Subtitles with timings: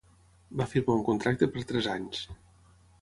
[0.61, 2.27] Va firmar un contracte per tres anys.